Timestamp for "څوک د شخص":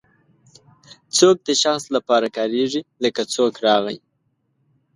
1.17-1.83